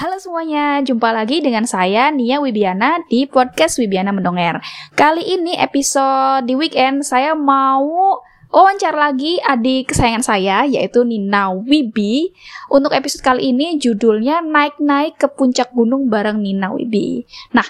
[0.00, 4.56] Halo semuanya, jumpa lagi dengan saya Nia Wibiana di podcast Wibiana Mendonger.
[4.96, 8.16] Kali ini episode di weekend saya mau
[8.48, 12.32] wawancara lagi adik kesayangan saya yaitu Nina Wibi.
[12.72, 17.28] Untuk episode kali ini judulnya Naik-naik ke puncak gunung bareng Nina Wibi.
[17.52, 17.68] Nah,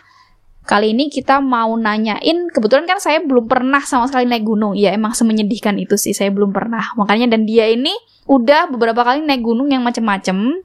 [0.71, 4.79] kali ini kita mau nanyain kebetulan kan saya belum pernah sama sekali naik gunung.
[4.79, 6.95] Ya emang semenyedihkan itu sih saya belum pernah.
[6.95, 7.91] Makanya dan dia ini
[8.31, 10.63] udah beberapa kali naik gunung yang macem-macem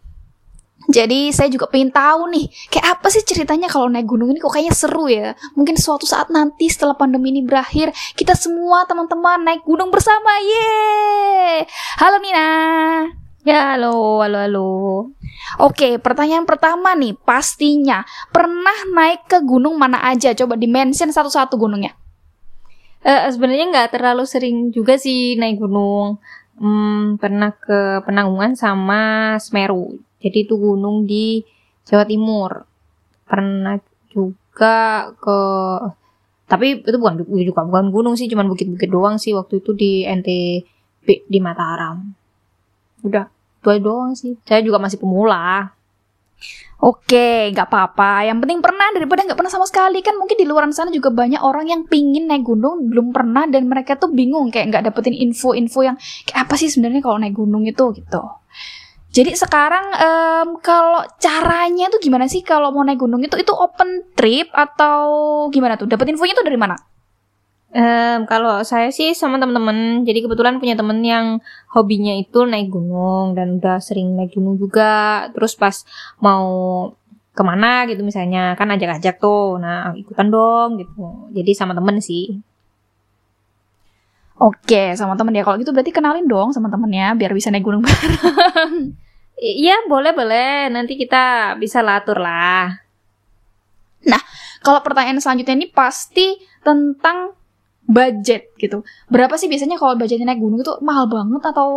[0.89, 4.53] jadi saya juga pengen tahu nih, kayak apa sih ceritanya kalau naik gunung ini kok
[4.53, 5.34] kayaknya seru ya.
[5.57, 10.29] Mungkin suatu saat nanti setelah pandemi ini berakhir, kita semua teman-teman naik gunung bersama.
[10.41, 11.66] Yeay!
[11.98, 12.49] Halo Nina.
[13.45, 14.70] Ya, halo, halo, halo.
[15.62, 18.02] Oke, pertanyaan pertama nih, pastinya
[18.34, 20.34] pernah naik ke gunung mana aja?
[20.34, 21.93] Coba di-mention satu-satu gunungnya.
[23.05, 26.17] Uh, Sebenarnya nggak terlalu sering juga sih naik gunung.
[26.57, 29.93] Hmm, pernah ke Penanggungan sama Semeru.
[30.25, 31.45] Jadi itu gunung di
[31.85, 32.65] Jawa Timur.
[33.29, 33.77] Pernah
[34.09, 35.40] juga ke
[36.45, 41.26] tapi itu bukan juga bukan gunung sih, cuman bukit-bukit doang sih waktu itu di NTB
[41.26, 42.05] di Mataram.
[43.01, 43.26] Udah,
[43.62, 44.37] itu doang sih.
[44.45, 45.73] Saya juga masih pemula.
[46.85, 48.29] Oke, nggak apa-apa.
[48.29, 51.41] Yang penting pernah daripada nggak pernah sama sekali kan mungkin di luar sana juga banyak
[51.41, 55.82] orang yang pingin naik gunung belum pernah dan mereka tuh bingung kayak nggak dapetin info-info
[55.82, 55.98] yang
[56.29, 58.21] kayak apa sih sebenarnya kalau naik gunung itu gitu.
[59.16, 64.12] Jadi sekarang um, kalau caranya tuh gimana sih kalau mau naik gunung itu itu open
[64.12, 65.00] trip atau
[65.56, 65.88] gimana tuh?
[65.88, 66.75] Dapat infonya tuh dari mana?
[67.72, 71.40] Um, kalau saya sih sama teman-teman, jadi kebetulan punya temen yang
[71.72, 75.31] hobinya itu naik gunung dan udah sering naik gunung juga.
[75.31, 75.88] Terus pas
[76.19, 76.47] mau
[77.31, 81.31] ke mana gitu misalnya kan ajak-ajak tuh, nah ikutan dong gitu.
[81.31, 82.35] Jadi sama temen sih.
[84.35, 85.47] Oke, sama temen ya.
[85.47, 89.04] Kalau gitu berarti kenalin dong sama temennya biar bisa naik gunung bareng.
[89.36, 90.72] Iya, boleh boleh.
[90.72, 92.72] Nanti kita bisa latur lah.
[94.08, 94.22] Nah,
[94.64, 97.36] kalau pertanyaan selanjutnya ini pasti tentang
[97.86, 98.81] budget gitu.
[99.12, 101.69] Berapa sih biasanya kalau budgetnya naik gunung itu mahal banget atau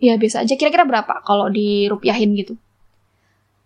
[0.00, 0.54] ya biasa aja?
[0.56, 2.56] Kira-kira berapa kalau dirupiahin gitu?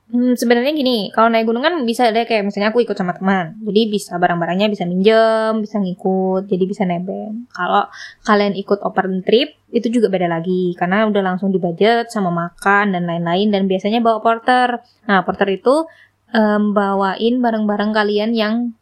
[0.08, 3.60] Hmm, sebenarnya gini, kalau naik gunung kan bisa deh kayak misalnya aku ikut sama teman.
[3.60, 7.44] Jadi bisa barang-barangnya bisa minjem, bisa ngikut, jadi bisa nebeng.
[7.52, 7.84] Kalau
[8.24, 12.96] kalian ikut open trip, itu juga beda lagi karena udah langsung di budget sama makan
[12.96, 14.80] dan lain-lain dan biasanya bawa porter.
[15.04, 15.84] Nah, porter itu
[16.32, 18.72] um, bawain barang-barang kalian yang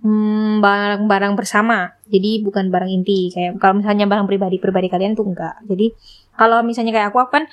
[0.00, 1.92] hmm, barang-barang bersama.
[2.08, 3.28] Jadi bukan barang inti.
[3.28, 5.60] Kayak kalau misalnya barang pribadi-pribadi kalian tuh enggak.
[5.68, 5.92] Jadi
[6.40, 7.44] kalau misalnya kayak aku, aku kan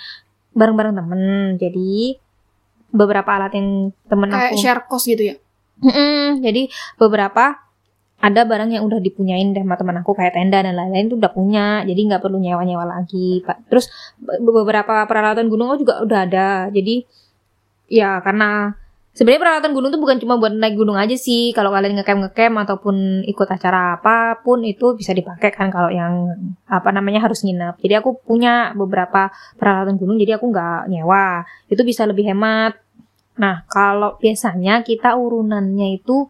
[0.55, 1.59] bareng-bareng temen.
[1.59, 2.23] Jadi
[2.91, 5.35] beberapa alat yang temen Kayak aku share cost gitu ya?
[5.77, 7.67] Mm-mm, jadi beberapa
[8.17, 11.29] ada barang yang udah dipunyain deh sama teman aku kayak tenda dan lain-lain tuh udah
[11.29, 16.49] punya jadi nggak perlu nyewa-nyewa lagi pak terus be- beberapa peralatan gunung juga udah ada
[16.73, 17.05] jadi
[17.85, 18.73] ya karena
[19.17, 21.49] sebenarnya peralatan gunung tuh bukan cuma buat naik gunung aja sih.
[21.57, 26.37] Kalau kalian ngecamp ngecamp ataupun ikut acara apa pun itu bisa dipakai kan kalau yang
[26.69, 27.81] apa namanya harus nginep.
[27.81, 31.41] Jadi aku punya beberapa peralatan gunung jadi aku nggak nyewa.
[31.65, 32.77] Itu bisa lebih hemat.
[33.41, 36.29] Nah kalau biasanya kita urunannya itu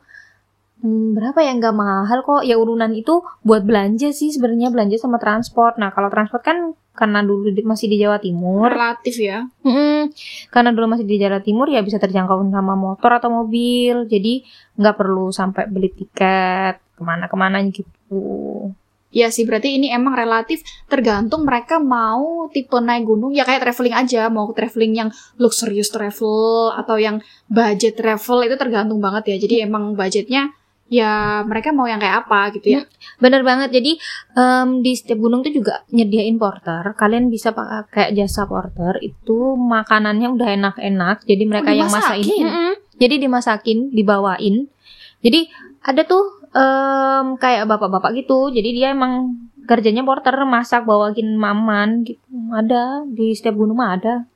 [0.77, 1.57] Hmm, berapa ya?
[1.57, 2.45] Nggak mahal kok.
[2.45, 5.81] Ya urunan itu buat belanja sih sebenarnya belanja sama transport.
[5.81, 9.45] Nah kalau transport kan karena dulu di- masih di Jawa Timur Relatif ya.
[9.61, 10.09] Mm-mm.
[10.49, 14.41] karena dulu masih di Jawa Timur ya bisa terjangkau sama motor atau mobil jadi
[14.75, 18.73] nggak perlu sampai beli tiket ke mana-kemana gitu
[19.07, 20.59] Ya sih, berarti ini emang relatif
[20.91, 25.09] tergantung mereka mau tipe naik gunung ya kayak traveling aja, mau traveling yang
[25.39, 29.35] luxurious travel atau yang budget travel itu tergantung banget ya.
[29.47, 30.51] Jadi emang budgetnya
[30.87, 32.81] ya mereka mau yang kayak apa gitu ya.
[33.23, 33.69] bener banget.
[33.75, 33.99] Jadi
[34.35, 36.95] em, di setiap gunung tuh juga nyediain porter.
[36.95, 38.99] Kalian bisa pakai jasa porter.
[39.03, 41.27] Itu makanannya udah enak-enak.
[41.27, 42.23] Jadi mereka yang masakin.
[42.23, 42.45] dimasakin?
[42.47, 42.73] Mm-mm.
[42.97, 44.55] jadi dimasakin dibawain.
[45.21, 45.39] Jadi
[45.83, 46.23] ada tuh
[46.55, 48.49] em, kayak bapak-bapak gitu.
[48.49, 49.35] Jadi dia emang
[49.67, 50.35] kerjanya porter.
[50.47, 52.23] Masak bawain maman gitu.
[52.55, 53.03] Ada.
[53.11, 54.27] Di setiap gunung mah ada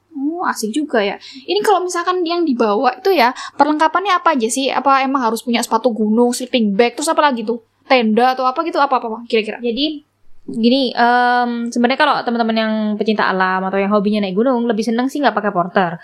[0.42, 1.22] Oh, asik juga ya.
[1.46, 3.30] Ini kalau misalkan yang dibawa itu ya,
[3.62, 4.74] perlengkapannya apa aja sih?
[4.74, 7.62] Apa emang harus punya sepatu gunung, sleeping bag, terus apa lagi tuh?
[7.86, 9.62] Tenda atau apa gitu, apa-apa kira-kira?
[9.62, 10.02] Jadi
[10.50, 15.14] gini, em, sebenarnya kalau teman-teman yang pecinta alam atau yang hobinya naik gunung lebih seneng
[15.14, 16.02] sih nggak pakai porter.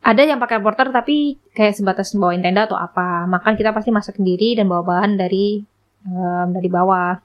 [0.00, 3.28] Ada yang pakai porter tapi kayak sebatas bawain tenda atau apa.
[3.28, 5.60] Makan kita pasti masak sendiri dan bawa bahan dari
[6.08, 7.20] em, dari bawah.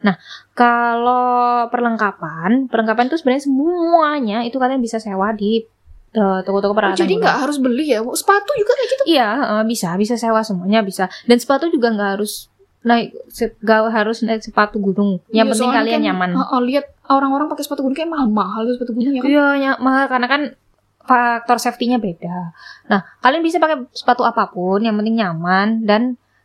[0.00, 0.16] Nah,
[0.54, 5.64] kalau perlengkapan, perlengkapan itu sebenarnya semuanya itu kalian bisa sewa di
[6.10, 6.98] eh, toko-toko Oh, peralatan.
[6.98, 7.22] jadi gunung.
[7.22, 8.00] nggak harus beli ya?
[8.02, 9.02] Sepatu juga kayak gitu?
[9.06, 11.06] Iya, eh, bisa, bisa sewa semuanya bisa.
[11.22, 12.50] Dan sepatu juga nggak harus
[12.80, 13.12] naik,
[13.60, 15.20] nggak harus naik sepatu gunung.
[15.28, 16.30] Yang Iya, penting kalian kan, nyaman.
[16.34, 19.28] Oh, oh, lihat orang-orang pakai sepatu gunung kayak mahal-mahal tuh sepatu gunung ya kan?
[19.30, 20.42] Iya, mahal karena kan
[21.00, 22.36] faktor safety-nya beda.
[22.86, 26.02] Nah, kalian bisa pakai sepatu apa pun, yang penting nyaman dan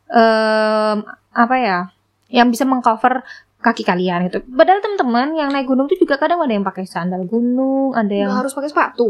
[0.08, 0.98] em,
[1.32, 1.80] apa ya,
[2.36, 3.24] yang bisa mengcover
[3.64, 4.44] kaki kalian gitu.
[4.44, 8.30] Padahal teman-teman yang naik gunung itu juga kadang ada yang pakai sandal gunung, ada yang
[8.30, 9.08] Nggak harus pakai sepatu.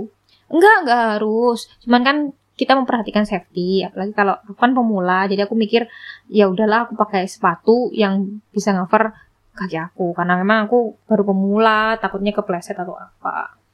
[0.48, 1.60] Enggak, enggak harus.
[1.82, 2.18] Cuman kan
[2.56, 5.92] kita memperhatikan safety, apalagi kalau aku kan pemula, jadi aku mikir
[6.32, 9.12] ya udahlah aku pakai sepatu yang bisa cover
[9.56, 13.65] kaki aku karena memang aku baru pemula, takutnya kepleset atau apa.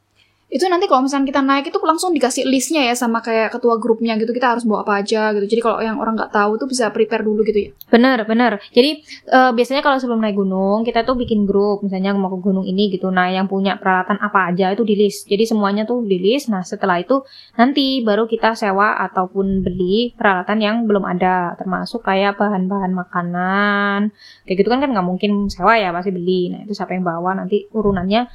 [0.51, 4.19] Itu nanti kalau misalnya kita naik itu langsung dikasih listnya ya sama kayak ketua grupnya
[4.19, 4.36] gitu.
[4.36, 5.48] Kita harus bawa apa aja gitu.
[5.48, 7.69] Jadi kalau yang orang nggak tahu tuh bisa prepare dulu gitu ya.
[7.88, 8.59] Bener, bener.
[8.75, 9.00] Jadi
[9.31, 12.92] eh, biasanya kalau sebelum naik gunung kita tuh bikin grup, misalnya mau ke gunung ini
[12.92, 13.07] gitu.
[13.07, 15.31] Nah, yang punya peralatan apa aja itu di list.
[15.31, 16.51] Jadi semuanya tuh di list.
[16.51, 17.24] Nah, setelah itu
[17.56, 24.00] nanti baru kita sewa ataupun beli peralatan yang belum ada, termasuk kayak bahan-bahan makanan.
[24.44, 26.51] Kayak gitu kan kan nggak mungkin sewa ya, pasti beli.
[26.51, 28.27] Nah, itu siapa yang bawa nanti urunannya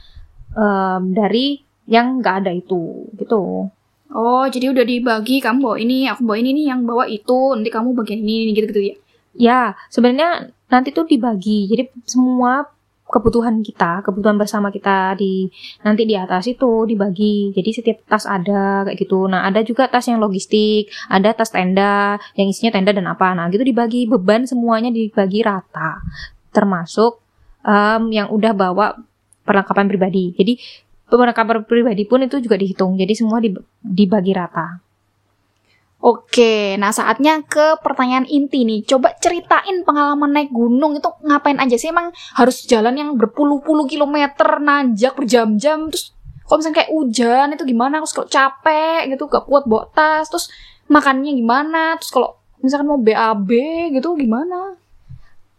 [0.56, 3.70] em, dari yang nggak ada itu, gitu.
[4.06, 7.70] Oh, jadi udah dibagi kamu bawa ini, aku bawa ini nih yang bawa itu, nanti
[7.74, 8.94] kamu bagian ini, ini gitu-gitu ya.
[9.36, 9.60] Ya,
[9.90, 11.66] sebenarnya nanti tuh dibagi.
[11.68, 12.64] Jadi semua
[13.06, 15.46] kebutuhan kita, kebutuhan bersama kita di
[15.86, 17.54] nanti di atas itu dibagi.
[17.54, 19.30] Jadi setiap tas ada kayak gitu.
[19.30, 23.30] Nah, ada juga tas yang logistik, ada tas tenda yang isinya tenda dan apa.
[23.34, 26.02] Nah, gitu dibagi beban semuanya dibagi rata.
[26.50, 27.22] Termasuk
[27.62, 28.98] em, yang udah bawa
[29.46, 30.34] perlengkapan pribadi.
[30.34, 30.58] Jadi
[31.06, 32.98] perlengkapan pribadi pun itu juga dihitung.
[32.98, 34.82] Jadi semua dib- dibagi rata.
[35.96, 38.84] Oke, nah saatnya ke pertanyaan inti nih.
[38.84, 41.88] Coba ceritain pengalaman naik gunung itu ngapain aja sih?
[41.90, 46.12] Emang harus jalan yang berpuluh-puluh kilometer, nanjak berjam-jam, terus
[46.46, 48.04] kalau misalnya kayak hujan itu gimana?
[48.04, 50.52] Terus kalau capek gitu, gak kuat bawa tas, terus
[50.86, 51.96] makannya gimana?
[51.98, 53.50] Terus kalau misalkan mau BAB
[53.96, 54.76] gitu gimana?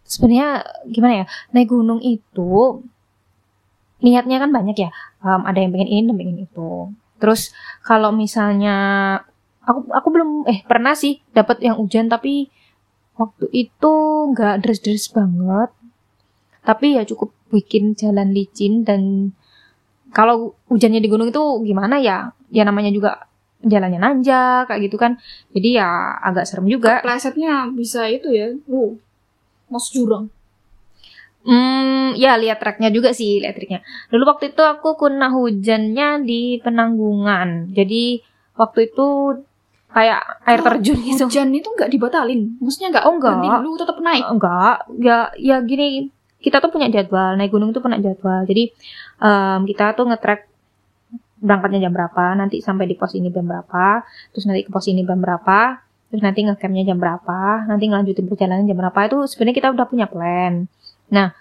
[0.08, 2.82] sebenarnya gimana ya naik gunung itu
[4.00, 6.72] niatnya kan banyak ya Em, ada yang pengen ini dan pengen itu
[7.18, 7.50] terus
[7.82, 8.78] kalau misalnya
[9.66, 12.54] aku aku belum eh pernah sih dapat yang hujan tapi
[13.18, 13.94] waktu itu
[14.32, 15.74] nggak deres-deres banget
[16.62, 19.34] tapi ya cukup bikin jalan licin dan
[20.14, 23.26] kalau hujannya di gunung itu gimana ya ya namanya juga
[23.66, 25.18] jalannya nanjak kayak gitu kan
[25.50, 25.90] jadi ya
[26.22, 28.54] agak serem juga Plesetnya bisa itu ya.
[28.70, 28.94] Uh,
[29.68, 30.30] masuk jurang.
[31.48, 33.56] Hmm, ya lihat treknya juga sih, lihat.
[34.12, 37.72] Dulu waktu itu aku kena hujannya di penanggungan.
[37.72, 38.20] Jadi
[38.60, 39.08] waktu itu
[39.88, 41.24] kayak air terjun gitu.
[41.32, 42.60] Hujan itu nggak dibatalin.
[42.60, 43.32] Maksudnya nggak Oh, enggak.
[43.40, 44.24] berhenti dulu tetap naik.
[44.28, 46.12] Enggak, ya ya gini,
[46.44, 48.44] kita tuh punya jadwal, naik gunung tuh punya jadwal.
[48.44, 48.76] Jadi
[49.24, 50.42] em, kita tuh nge-track
[51.38, 54.02] berangkatnya jam berapa, nanti sampai di pos ini jam berapa,
[54.34, 55.80] terus nanti ke pos ini jam berapa,
[56.10, 59.00] terus nanti ngecampnya jam berapa, nanti ngelanjutin perjalanan jam berapa.
[59.06, 60.66] Itu sebenarnya kita udah punya plan.
[61.14, 61.32] Nah,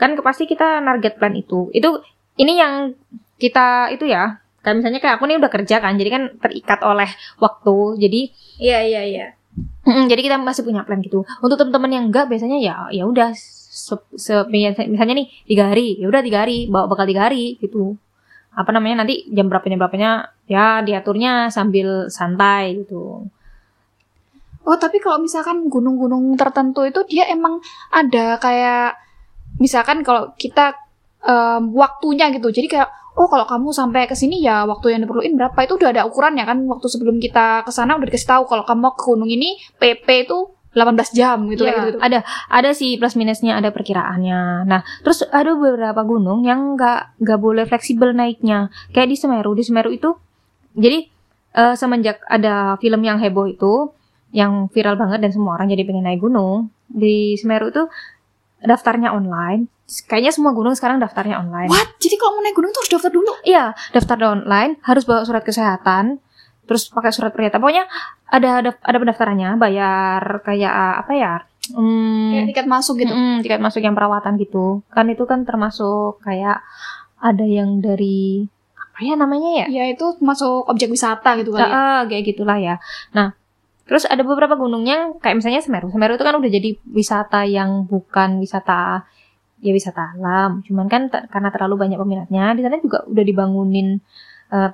[0.00, 1.68] kan pasti kita target plan itu.
[1.76, 2.00] Itu
[2.40, 2.94] ini yang
[3.36, 4.40] kita itu ya.
[4.60, 7.08] Kayak misalnya kayak aku nih udah kerja kan, jadi kan terikat oleh
[7.40, 7.76] waktu.
[7.96, 8.20] Jadi
[8.60, 9.26] Iya iya iya.
[10.10, 11.24] Jadi kita masih punya plan gitu.
[11.40, 16.06] Untuk teman-teman yang enggak biasanya ya ya udah se- se- misalnya nih tiga hari, ya
[16.12, 17.96] udah tiga hari, bawa bakal tiga hari gitu.
[18.52, 20.10] Apa namanya nanti jam berapa jam berapanya
[20.50, 23.24] ya diaturnya sambil santai gitu.
[24.60, 28.94] Oh, tapi kalau misalkan gunung-gunung tertentu itu dia emang ada kayak
[29.60, 30.74] misalkan kalau kita
[31.22, 32.48] em, waktunya gitu.
[32.50, 32.88] Jadi kayak
[33.20, 36.44] oh kalau kamu sampai ke sini ya waktu yang diperluin berapa itu udah ada ukurannya
[36.48, 39.60] kan waktu sebelum kita ke sana udah dikasih tahu kalau kamu mau ke gunung ini
[39.76, 40.38] PP itu
[40.70, 41.98] 18 jam gitu Iya, kayak gitu.
[41.98, 44.70] Ada ada sih plus minusnya ada perkiraannya.
[44.70, 48.70] Nah terus ada beberapa gunung yang nggak nggak boleh fleksibel naiknya.
[48.94, 50.14] Kayak di Semeru di Semeru itu
[50.78, 51.10] jadi
[51.58, 53.90] eh, semenjak ada film yang heboh itu
[54.30, 57.90] yang viral banget dan semua orang jadi pengen naik gunung di Semeru itu
[58.60, 59.68] daftarnya online.
[60.06, 61.66] Kayaknya semua gunung sekarang daftarnya online.
[61.66, 61.98] What?
[61.98, 63.32] Jadi kalau mau naik gunung tuh harus daftar dulu.
[63.42, 66.22] Iya, daftar online, harus bawa surat kesehatan,
[66.64, 67.58] terus pakai surat pernyataan.
[67.58, 67.84] Pokoknya
[68.26, 71.34] ada ada, ada pendaftarannya, bayar kayak apa ya?
[71.70, 73.10] Hmm, Kayak tiket masuk gitu.
[73.10, 74.82] mm-mm, tiket masuk yang perawatan gitu.
[74.90, 76.62] Kan itu kan termasuk kayak
[77.18, 79.66] ada yang dari apa ya namanya ya?
[79.70, 81.62] Ya itu masuk objek wisata gitu kali.
[81.62, 81.66] ya.
[81.66, 82.78] Ah, ah, kayak gitulah ya.
[83.10, 83.34] Nah,
[83.90, 85.90] terus ada beberapa gunungnya kayak misalnya Semeru.
[85.90, 89.02] Semeru itu kan udah jadi wisata yang bukan wisata
[89.58, 90.62] ya wisata alam.
[90.62, 93.98] Cuman kan te- karena terlalu banyak peminatnya, di sana juga udah dibangunin
[94.54, 94.70] eh,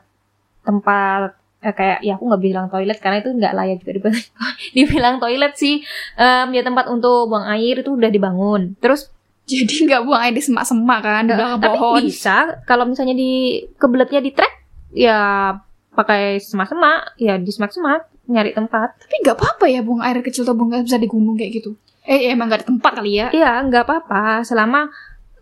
[0.62, 1.32] tempat
[1.64, 4.20] eh, kayak ya aku nggak bilang toilet karena itu nggak layak juga dibilang,
[4.76, 5.80] dibilang toilet sih.
[6.14, 8.76] Em, ya tempat untuk buang air itu udah dibangun.
[8.78, 9.08] Terus
[9.50, 12.02] Jadi nggak buang air di semak-semak kan di belakang tapi pohon.
[12.02, 14.50] bisa kalau misalnya di kebeletnya di trek
[14.90, 15.54] ya
[15.94, 20.54] pakai semak-semak ya di semak-semak nyari tempat Tapi nggak apa-apa ya buang air kecil atau
[20.58, 21.78] buang air besar di gunung kayak gitu.
[22.06, 23.26] Eh emang nggak ada tempat kali ya.
[23.34, 24.90] Iya, nggak apa-apa selama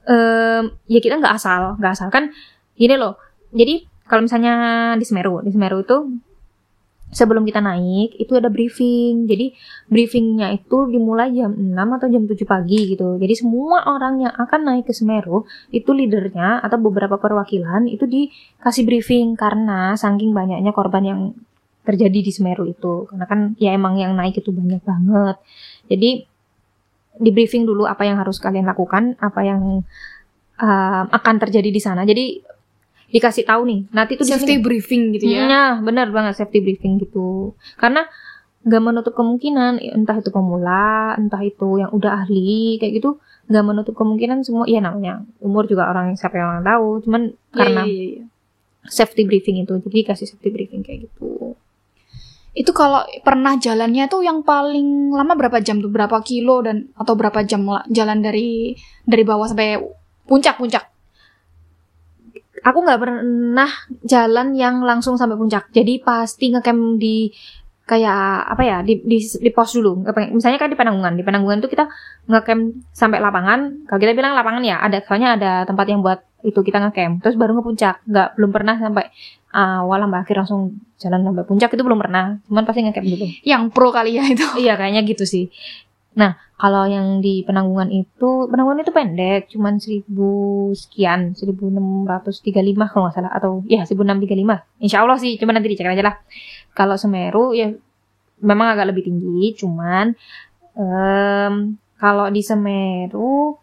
[0.08, 2.32] em, ya kita nggak asal, nggak asal kan
[2.76, 3.20] gini loh.
[3.52, 4.54] Jadi kalau misalnya
[5.00, 5.96] di Semeru, di Semeru itu
[7.14, 9.24] sebelum kita naik itu ada briefing.
[9.30, 9.54] Jadi
[9.86, 13.16] briefingnya itu dimulai jam 6 atau jam 7 pagi gitu.
[13.16, 18.84] Jadi semua orang yang akan naik ke Semeru itu leadernya atau beberapa perwakilan itu dikasih
[18.84, 21.20] briefing karena saking banyaknya korban yang
[21.84, 23.06] terjadi di Semeru itu.
[23.06, 25.36] Karena kan ya emang yang naik itu banyak banget.
[25.86, 26.10] Jadi
[27.14, 29.86] di briefing dulu apa yang harus kalian lakukan, apa yang
[30.58, 32.02] um, akan terjadi di sana.
[32.02, 32.42] Jadi
[33.14, 35.46] dikasih tahu nih, nanti di Safety briefing gitu ya.
[35.46, 37.54] Nah, benar banget safety briefing gitu.
[37.78, 38.02] Karena
[38.66, 43.94] nggak menutup kemungkinan entah itu pemula, entah itu yang udah ahli kayak gitu, nggak menutup
[43.94, 44.66] kemungkinan semua.
[44.66, 47.06] Ya namanya umur juga orang siapa yang tahu.
[47.06, 48.22] Cuman Iya, karena iya, iya, iya.
[48.90, 51.54] safety briefing itu, jadi kasih safety briefing kayak gitu.
[52.54, 55.90] Itu kalau pernah jalannya tuh yang paling lama berapa jam tuh?
[55.90, 59.82] Berapa kilo dan atau berapa jam la- jalan dari dari bawah sampai
[60.30, 60.86] puncak-puncak?
[62.64, 63.68] Aku nggak pernah
[64.06, 65.68] jalan yang langsung sampai puncak.
[65.74, 67.28] Jadi pasti ngecamp di
[67.84, 70.06] kayak apa ya di di, di pos dulu.
[70.32, 71.18] Misalnya kan di Penanggungan.
[71.18, 71.90] Di Penanggungan tuh kita
[72.30, 73.84] ngecamp sampai lapangan.
[73.84, 77.20] Kalau kita bilang lapangan ya ada soalnya ada tempat yang buat itu kita ngecamp.
[77.20, 78.06] Terus baru ngepuncak.
[78.08, 79.10] Nggak belum pernah sampai
[79.54, 80.60] awal sampai akhir langsung
[80.98, 82.42] jalan sampai puncak itu belum pernah.
[82.50, 83.26] Cuman pasti ngecamp dulu.
[83.46, 84.46] Yang pro kali ya itu.
[84.58, 85.54] Iya kayaknya gitu sih.
[86.18, 93.14] Nah kalau yang di penanggungan itu penanggungan itu pendek, cuman seribu sekian, 1635 kalau nggak
[93.14, 94.82] salah atau ya 1635.
[94.82, 96.16] Insya Allah sih, cuman nanti dicek aja lah.
[96.74, 97.74] Kalau Semeru ya
[98.42, 100.14] memang agak lebih tinggi, cuman
[100.78, 101.54] em,
[101.98, 103.58] kalau di Semeru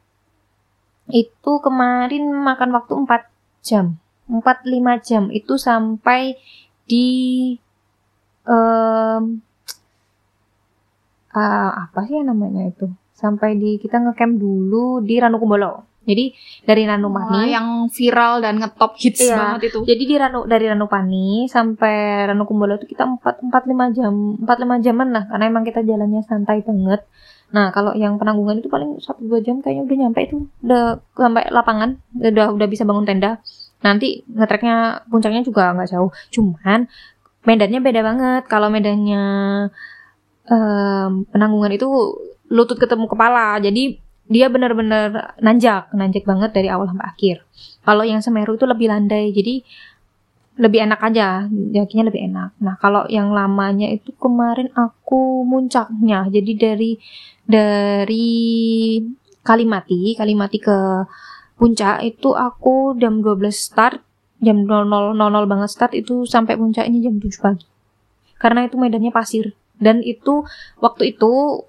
[1.12, 4.00] itu kemarin makan waktu 4 jam,
[4.32, 4.72] 4-5
[5.04, 6.40] jam itu sampai
[6.88, 7.08] di
[8.48, 9.24] em,
[11.36, 12.88] ah, apa sih namanya itu?
[13.14, 15.86] Sampai di kita ngecamp dulu di Ranukumbolo.
[16.02, 16.34] Jadi
[16.66, 19.38] dari Ranupani yang viral dan ngetop hits Iya.
[19.38, 19.86] banget itu.
[19.86, 24.82] jadi di Ranu dari Ranupani sampai Ranukumbolo itu kita empat empat lima jam empat lima
[24.82, 27.06] jaman lah karena emang kita jalannya santai banget.
[27.54, 30.38] Nah kalau yang penanggungan itu paling satu dua jam kayaknya udah nyampe itu.
[30.66, 33.38] Udah sampai lapangan udah udah bisa bangun tenda
[33.82, 36.12] nanti ngetreknya puncaknya juga nggak jauh.
[36.34, 36.88] Cuman
[37.46, 38.44] medannya beda banget.
[38.48, 39.24] Kalau medannya
[40.48, 41.90] em, penanggungan itu
[42.50, 43.58] lutut ketemu kepala.
[43.62, 43.98] Jadi
[44.32, 45.92] dia benar-benar nanjak.
[45.94, 47.38] Nanjak banget dari awal sampai akhir.
[47.82, 49.34] Kalau yang Semeru itu lebih landai.
[49.34, 49.66] Jadi
[50.62, 51.50] lebih enak aja.
[51.50, 52.50] Yakinnya lebih enak.
[52.62, 56.30] Nah kalau yang lamanya itu kemarin aku muncaknya.
[56.30, 56.92] Jadi dari
[57.50, 58.30] dari
[59.42, 60.78] Kalimati Kalimati ke
[61.62, 64.02] puncak itu aku jam 12 start
[64.42, 65.14] jam 00.00
[65.46, 67.70] banget start itu sampai puncaknya jam 7 pagi.
[68.42, 69.54] Karena itu medannya pasir.
[69.78, 70.42] Dan itu
[70.82, 71.62] waktu itu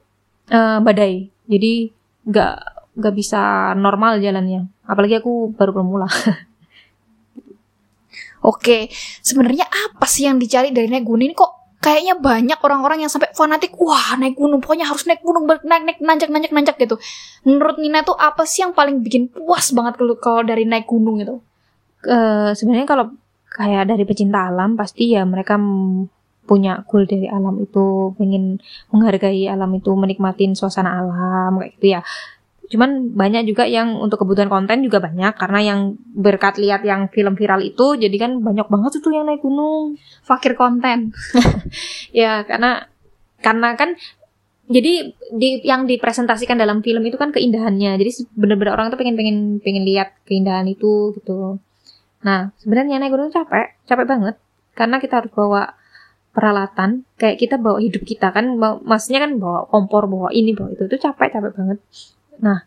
[0.48, 1.28] eh, badai.
[1.44, 1.92] Jadi
[2.24, 2.54] nggak
[2.96, 4.72] nggak bisa normal jalannya.
[4.88, 6.08] Apalagi aku baru pemula
[8.42, 8.90] Oke,
[9.22, 13.34] sebenarnya apa sih yang dicari dari naik gunung ini kok kayaknya banyak orang-orang yang sampai
[13.34, 16.96] fanatik, wah naik gunung, pokoknya harus naik gunung, naik naik nanjak nanjak nanjak gitu.
[17.42, 21.42] Menurut Nina tuh apa sih yang paling bikin puas banget kalau dari naik gunung itu?
[22.06, 23.10] Eh, sebenarnya kalau
[23.50, 25.60] kayak dari pecinta alam pasti ya mereka
[26.42, 28.58] punya goal dari alam itu pengen
[28.90, 32.00] menghargai alam itu menikmatin suasana alam kayak gitu ya
[32.72, 35.80] cuman banyak juga yang untuk kebutuhan konten juga banyak karena yang
[36.16, 40.00] berkat lihat yang film viral itu jadi kan banyak banget tuh yang naik gunung.
[40.24, 41.12] Fakir konten.
[42.16, 42.88] ya karena
[43.44, 43.92] karena kan
[44.72, 48.00] jadi di yang dipresentasikan dalam film itu kan keindahannya.
[48.00, 51.60] Jadi bener-bener orang tuh pengen pengen pengen lihat keindahan itu gitu.
[52.24, 54.34] Nah sebenarnya naik gunung capek capek banget.
[54.72, 55.76] Karena kita harus bawa
[56.32, 60.72] peralatan kayak kita bawa hidup kita kan bawa, maksudnya kan bawa kompor bawa ini bawa
[60.72, 61.78] itu itu capek capek banget
[62.38, 62.64] nah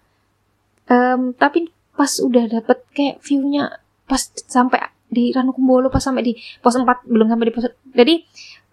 [0.89, 6.75] em, tapi pas udah dapet kayak viewnya pas sampai di Ranukumbolo pas sampai di pos
[6.75, 8.21] 4 belum sampai di pos jadi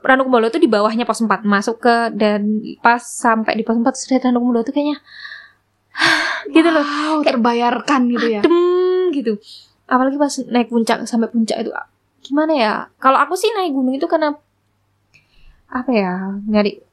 [0.02, 4.18] Ranukumbolo itu di bawahnya pos 4 masuk ke dan pas sampai di pos 4 sudah
[4.28, 4.98] Ranukumbolo itu kayaknya
[6.56, 6.84] gitu loh.
[6.84, 8.40] Wow, terbayarkan gitu ya.
[8.40, 8.56] adem
[9.12, 9.38] gitu.
[9.86, 11.70] Apalagi pas naik puncak sampai puncak itu
[12.22, 12.72] gimana ya?
[12.96, 14.32] Kalau aku sih naik gunung itu karena
[15.72, 16.84] apa ya nyari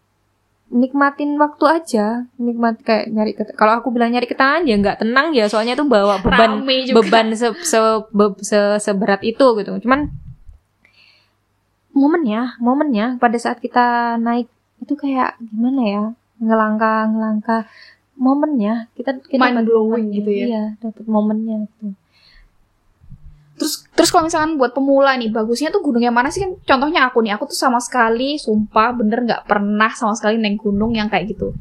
[0.69, 2.05] nikmatin waktu aja
[2.37, 6.21] nikmat kayak nyari kalau aku bilang nyari ketenangan ya nggak tenang ya soalnya tuh bawa
[6.21, 6.61] beban
[6.93, 7.79] beban se, se,
[8.13, 10.13] be- se- seberat itu gitu cuman
[11.91, 14.45] momennya momennya pada saat kita naik
[14.79, 16.03] itu kayak gimana ya
[16.39, 17.61] ngelangkah ngelangkah
[18.13, 20.17] momennya kita kita Mind blowing momennya.
[20.21, 20.45] gitu ya.
[20.47, 21.85] iya dapat momennya gitu.
[23.59, 26.55] Terus terus kalau misalkan buat pemula nih, bagusnya tuh gunung yang mana sih kan?
[26.63, 30.95] Contohnya aku nih, aku tuh sama sekali, sumpah bener nggak pernah sama sekali naik gunung
[30.95, 31.51] yang kayak gitu.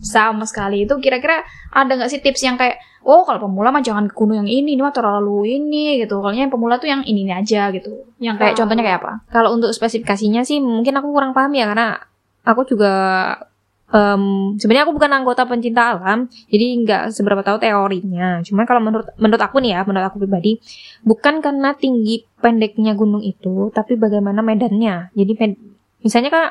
[0.00, 4.08] sama sekali itu kira-kira ada nggak sih tips yang kayak oh kalau pemula mah jangan
[4.08, 7.28] ke gunung yang ini ini mah terlalu ini gitu kalau yang pemula tuh yang ini,
[7.28, 8.64] ini aja gitu yang kayak Oh.
[8.64, 12.00] contohnya kayak apa Kalau untuk spesifikasinya sih mungkin aku kurang paham ya karena
[12.48, 12.92] aku juga
[13.92, 14.22] em,
[14.56, 18.40] sebenarnya aku bukan anggota pencinta alam, jadi nggak seberapa tahu teorinya.
[18.46, 20.62] Cuman kalau menurut menurut aku nih ya, menurut aku pribadi,
[21.04, 25.12] bukan karena tinggi pendeknya gunung itu, tapi bagaimana medannya.
[25.12, 25.60] Jadi med-
[26.04, 26.50] misalnya kak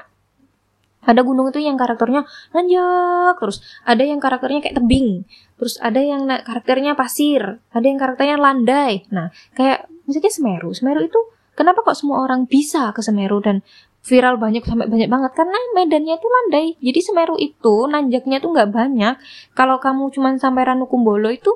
[1.03, 2.23] ada gunung itu yang karakternya
[2.55, 5.27] nanjak terus, ada yang karakternya kayak tebing,
[5.59, 9.03] terus ada yang karakternya pasir, ada yang karakternya landai.
[9.11, 11.19] Nah, kayak misalnya Semeru, Semeru itu
[11.59, 13.59] kenapa kok semua orang bisa ke Semeru dan
[14.03, 16.67] viral banyak sampai banyak banget karena medannya itu landai.
[16.83, 19.15] Jadi Semeru itu nanjaknya tuh nggak banyak.
[19.55, 21.51] Kalau kamu cuman sampai Ranukumbolo itu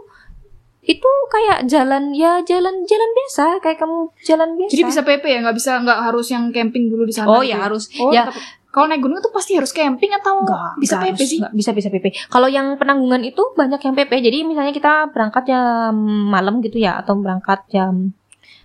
[0.87, 4.71] itu kayak jalan ya jalan jalan biasa kayak kamu jalan biasa.
[4.71, 7.51] jadi bisa PP ya nggak bisa nggak harus yang camping dulu di sana Oh gitu
[7.51, 8.39] ya harus oh, ya tapi
[8.71, 11.53] kalau naik gunung itu pasti harus camping atau Nggak, bisa nggak PP harus, sih nggak
[11.57, 12.05] bisa bisa PP.
[12.29, 14.11] Kalau yang penanggungan itu banyak yang PP.
[14.21, 15.97] Jadi misalnya kita berangkat jam
[16.29, 18.13] malam gitu ya atau berangkat jam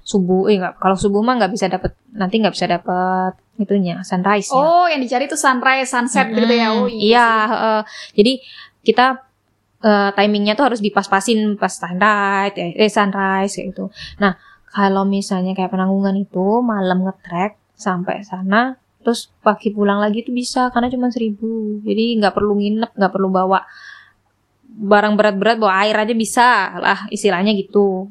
[0.03, 0.51] subuh.
[0.51, 4.57] Eh enggak, kalau subuh mah nggak bisa dapat nanti nggak bisa dapat itunya sunrise ya.
[4.59, 6.99] oh yang dicari tuh sunrise sunset gitu ya oh Mm-mm.
[6.99, 7.81] Iya, heeh.
[8.17, 8.33] jadi
[8.83, 9.07] kita
[9.83, 13.85] eh, timingnya tuh harus dipas-pasin pas sunrise, eh, eh, sunrise kayak gitu.
[14.19, 14.35] Nah,
[14.73, 20.71] kalau misalnya kayak penanggungan itu malam ngetrek sampai sana, terus pagi pulang lagi tuh bisa
[20.73, 21.83] karena cuma seribu.
[21.85, 23.61] Jadi nggak perlu nginep, nggak perlu bawa
[24.73, 26.49] barang berat-berat, bawa air aja bisa
[26.81, 28.09] lah istilahnya gitu.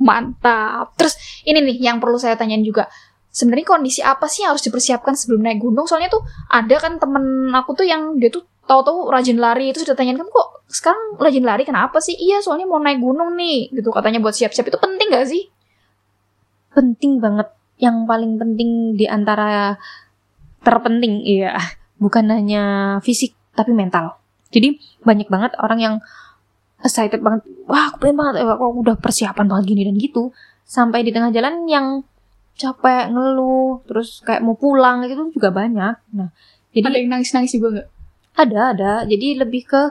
[0.00, 0.94] Mantap.
[0.98, 1.14] Terus
[1.46, 2.90] ini nih yang perlu saya tanyain juga.
[3.34, 5.90] Sebenarnya kondisi apa sih yang harus dipersiapkan sebelum naik gunung?
[5.90, 9.98] Soalnya tuh ada kan temen aku tuh yang dia tuh tahu-tahu rajin lari terus dia
[9.98, 12.14] tanyain kamu kok sekarang rajin lari kenapa sih?
[12.14, 15.50] Iya soalnya mau naik gunung nih gitu katanya buat siap-siap itu penting gak sih?
[16.74, 17.48] penting banget
[17.78, 19.78] yang paling penting di antara
[20.66, 21.54] terpenting iya
[22.02, 22.62] bukan hanya
[23.00, 24.18] fisik tapi mental
[24.50, 24.74] jadi
[25.06, 25.94] banyak banget orang yang
[26.84, 27.48] excited banget.
[27.64, 30.30] Wah aku pengen banget aku udah persiapan banget gini dan gitu.
[30.68, 32.04] Sampai di tengah jalan yang
[32.54, 35.94] capek ngeluh terus kayak mau pulang gitu juga banyak.
[36.14, 36.28] Nah
[36.76, 37.88] jadi ada yang nangis-nangis juga gak?
[38.34, 38.92] ada ada.
[39.08, 39.82] Jadi lebih ke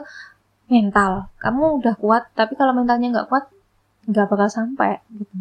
[0.70, 1.28] mental.
[1.42, 3.50] Kamu udah kuat tapi kalau mentalnya nggak kuat
[4.06, 5.34] nggak bakal sampai gitu.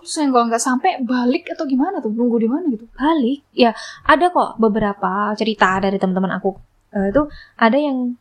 [0.00, 2.08] Terus yang kalau nggak sampai balik atau gimana tuh?
[2.08, 2.88] Nunggu di mana gitu?
[2.96, 3.44] balik?
[3.52, 6.56] Ya ada kok beberapa cerita dari teman-teman aku.
[6.96, 7.22] Eh, itu
[7.60, 8.16] ada yang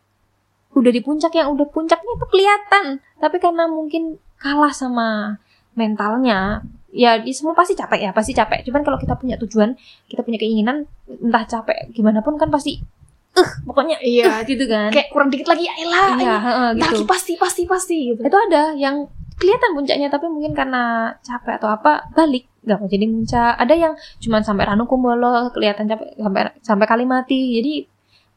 [0.70, 2.86] udah di puncak yang udah puncaknya tuh kelihatan.
[3.18, 5.40] Tapi karena mungkin kalah sama
[5.74, 8.66] mentalnya ya di semua pasti capek ya pasti capek.
[8.66, 9.78] Cuman kalau kita punya tujuan
[10.10, 12.82] kita punya keinginan entah capek gimana pun kan pasti
[13.30, 14.90] eh pokoknya Iya, gitu kan.
[14.90, 16.10] Kayak kurang dikit lagi ya elah.
[16.18, 16.36] iya
[16.74, 18.22] Ntar gitu lagi pasti pasti pasti gitu.
[18.26, 19.06] itu ada yang
[19.40, 23.94] kelihatan puncaknya tapi mungkin karena capek atau apa balik nggak mau jadi muncak ada yang
[24.20, 27.42] cuma sampai Ranukumbolo kelihatan capek sampai sampai Kalimati.
[27.62, 27.74] Jadi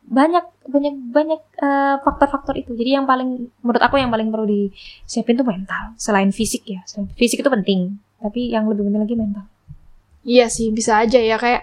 [0.02, 2.74] banyak banyak banyak eh, faktor-faktor itu.
[2.74, 5.94] Jadi yang paling menurut aku yang paling perlu disiapin tuh mental.
[5.96, 6.82] Selain fisik ya.
[7.14, 7.96] Fisik itu penting.
[8.18, 9.44] Tapi yang lebih penting lagi mental.
[10.22, 11.38] Iya sih, bisa aja ya.
[11.38, 11.62] Kayak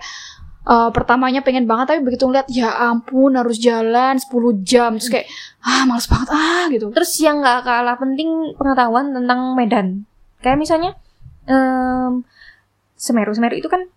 [0.66, 4.32] eh, pertamanya pengen banget tapi begitu ngeliat ya ampun harus jalan 10
[4.64, 4.96] jam.
[4.98, 5.28] Terus kayak
[5.64, 6.88] ah males banget ah gitu.
[6.96, 9.88] Terus yang nggak kalah penting pengetahuan tentang medan.
[10.40, 10.92] Kayak misalnya
[11.48, 12.24] em,
[13.00, 13.88] Semeru, Semeru itu kan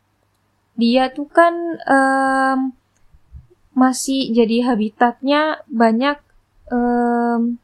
[0.75, 2.75] dia tuh kan em,
[3.73, 6.17] masih jadi habitatnya banyak
[6.69, 7.57] em,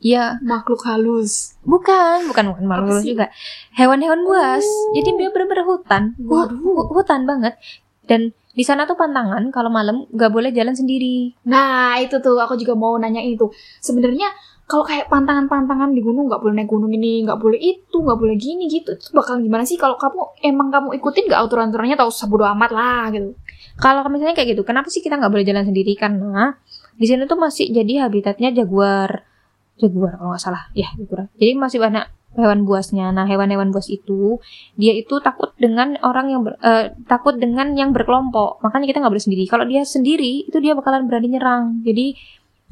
[0.00, 1.54] ya Makhluk halus.
[1.60, 3.12] bukan bukan bukan malu sih?
[3.12, 3.28] juga
[3.76, 4.64] hewan-hewan buas.
[4.64, 4.92] Oh.
[4.96, 6.56] Jadi dia bener-bener hutan, Hu- Waduh.
[6.56, 7.60] hu- hutan banget.
[8.08, 11.36] Dan di sana tuh pantangan kalau malam nggak boleh jalan sendiri.
[11.44, 13.52] Nah itu tuh aku juga mau nanya itu.
[13.78, 14.26] Sebenarnya
[14.64, 18.34] kalau kayak pantangan-pantangan di gunung nggak boleh naik gunung ini, nggak boleh itu, nggak boleh
[18.34, 18.96] gini gitu.
[18.96, 23.10] Itu bakal gimana sih kalau kamu emang kamu ikutin nggak aturan-aturannya tahu bodo amat lah
[23.12, 23.36] gitu.
[23.80, 25.96] Kalau misalnya kayak gitu, kenapa sih kita nggak boleh jalan sendiri?
[25.96, 26.52] Karena
[26.94, 29.24] di sini tuh masih jadi habitatnya jaguar,
[29.76, 31.32] jaguar kalau nggak salah, ya jaguar.
[31.40, 33.10] Jadi masih banyak hewan buasnya.
[33.10, 34.38] Nah, hewan-hewan buas itu
[34.76, 38.62] dia itu takut dengan orang yang ber- eh, takut dengan yang berkelompok.
[38.62, 39.44] Makanya kita nggak boleh sendiri.
[39.48, 41.82] Kalau dia sendiri, itu dia bakalan berani nyerang.
[41.82, 42.14] Jadi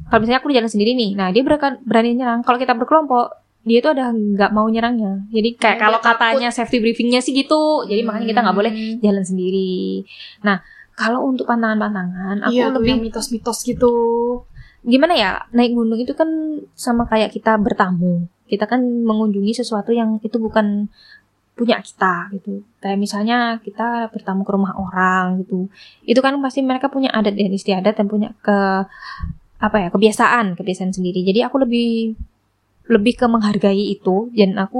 [0.07, 2.39] kalau misalnya aku jalan sendiri nih, nah dia berakan- berani nyerang.
[2.45, 3.35] Kalau kita berkelompok,
[3.67, 5.27] dia itu ada nggak mau nyerangnya.
[5.27, 6.15] Jadi kayak Oh, kalau takut.
[6.15, 7.83] katanya safety briefingnya sih gitu.
[7.83, 8.95] Jadi makanya kita nggak boleh Hmm.
[9.03, 10.07] jalan sendiri.
[10.39, 10.63] Nah,
[10.99, 13.93] kalau untuk pantangan-pantangan, aku Iya lebih mitos-mitos gitu.
[14.79, 15.31] gimana ya?
[15.55, 16.27] Naik gunung itu kan
[16.75, 18.27] sama kayak kita bertamu.
[18.47, 20.91] Kita kan mengunjungi sesuatu yang itu bukan
[21.55, 22.63] punya kita gitu.
[22.79, 25.67] Kayak misalnya kita bertamu ke rumah orang gitu.
[26.07, 28.87] Itu kan pasti mereka punya adat dan istiadat dan punya ke
[29.59, 31.27] apa ya kebiasaan kebiasaan sendiri.
[31.27, 32.15] Jadi aku lebih
[32.87, 34.79] lebih ke menghargai itu dan aku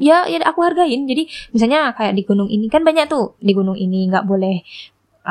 [0.00, 1.04] ya ya aku hargain.
[1.04, 4.64] Jadi misalnya kayak di gunung ini kan banyak tuh di gunung ini nggak boleh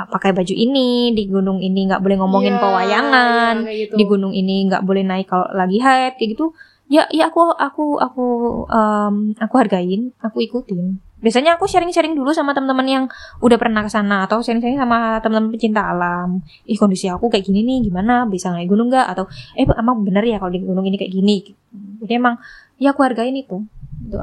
[0.08, 3.94] pakai baju ini di gunung ini nggak boleh ngomongin Iya, pewayangan iya, kayak gitu.
[4.00, 6.56] di gunung ini nggak boleh naik kalau lagi haid kayak gitu.
[6.90, 8.26] Ya ya aku aku aku
[8.72, 10.98] em, aku hargain aku ikutin.
[11.20, 13.06] Biasanya aku sharing-sharing dulu sama teman-teman yang
[13.44, 16.40] udah pernah ke sana atau sharing-sharing sama teman-teman pecinta alam.
[16.64, 18.24] Ih kondisi aku kayak gini nih gimana?
[18.24, 19.06] Bisa naik gunung nggak?
[19.12, 19.28] Atau
[19.60, 21.44] eh emang bener ya kalau di gunung ini kayak gini?
[22.00, 22.40] Jadi emang
[22.80, 23.62] ya aku hargain itu.
[24.08, 24.16] Gitu.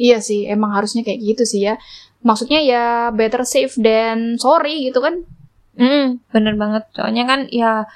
[0.00, 1.76] Iya sih, emang harusnya kayak gitu sih ya.
[2.20, 5.24] Maksudnya ya better safe than sorry gitu kan.
[5.80, 7.88] Mm, bener banget soalnya kan ya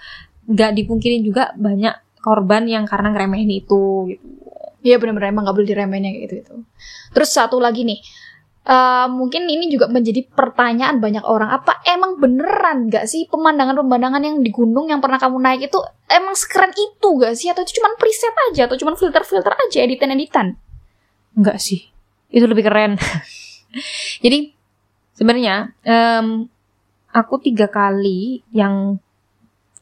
[0.48, 1.92] nggak dipungkirin juga banyak
[2.24, 4.44] korban yang karena ngeremehin itu gitu
[4.84, 6.54] Iya benar-benar emang gak boleh diremehin kayak gitu itu.
[7.16, 8.04] Terus satu lagi nih,
[8.68, 11.56] eh, mungkin ini juga menjadi pertanyaan banyak orang.
[11.56, 15.80] Apa emang beneran gak sih pemandangan-pemandangan yang di gunung yang pernah kamu naik itu
[16.12, 17.48] emang sekeren itu gak sih?
[17.48, 18.68] Atau itu cuma preset aja?
[18.68, 20.60] Atau cuma filter-filter aja, editan-editan?
[21.32, 21.88] Enggak sih.
[22.28, 23.00] Itu lebih keren.
[24.24, 24.52] Jadi
[25.14, 26.48] sebenarnya em,
[27.14, 28.98] aku tiga kali yang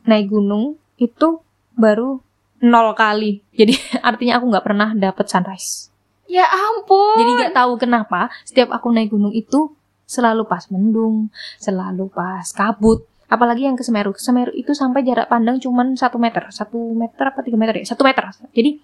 [0.05, 1.41] naik gunung itu
[1.73, 2.21] baru
[2.63, 3.43] nol kali.
[3.57, 3.75] Jadi
[4.09, 5.91] artinya aku nggak pernah dapet sunrise.
[6.31, 7.19] Ya ampun.
[7.19, 9.75] Jadi nggak tahu kenapa setiap aku naik gunung itu
[10.07, 13.09] selalu pas mendung, selalu pas kabut.
[13.33, 14.13] Apalagi yang ke Semeru.
[14.13, 17.85] Ke Semeru itu sampai jarak pandang cuman satu meter, satu meter apa tiga meter ya?
[17.89, 18.29] Satu meter.
[18.53, 18.77] Jadi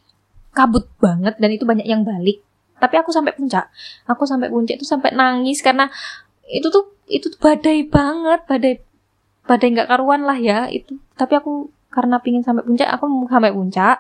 [0.57, 2.41] kabut banget dan itu banyak yang balik.
[2.79, 3.69] Tapi aku sampai puncak.
[4.07, 5.91] Aku sampai puncak itu sampai nangis karena
[6.49, 8.75] itu tuh itu tuh badai banget, badai
[9.45, 10.97] badai nggak karuan lah ya itu.
[11.19, 13.99] Tapi aku karena pingin sampai puncak, aku mau sampai puncak.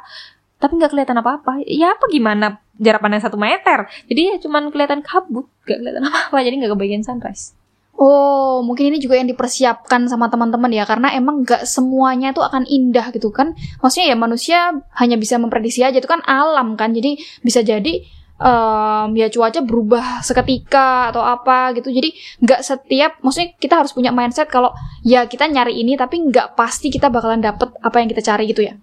[0.59, 1.63] Tapi nggak kelihatan apa-apa.
[1.67, 2.59] Ya apa gimana?
[2.79, 3.87] Jarak pandang satu meter.
[4.11, 6.37] Jadi ya cuman kelihatan kabut, nggak kelihatan apa-apa.
[6.43, 7.59] Jadi nggak kebagian sunrise.
[7.99, 12.63] Oh, mungkin ini juga yang dipersiapkan sama teman-teman ya, karena emang nggak semuanya tuh akan
[12.63, 13.59] indah gitu kan.
[13.83, 14.59] Maksudnya ya manusia
[15.03, 18.07] hanya bisa memprediksi aja, itu kan alam kan, jadi bisa jadi
[18.39, 21.91] em, ya cuaca berubah seketika atau apa gitu.
[21.91, 24.71] Jadi nggak setiap, maksudnya kita harus punya mindset kalau
[25.03, 28.63] ya kita nyari ini, tapi nggak pasti kita bakalan dapet apa yang kita cari gitu
[28.63, 28.75] ya.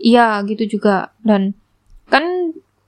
[0.00, 1.12] Iya gitu juga.
[1.20, 1.52] Dan
[2.08, 2.24] kan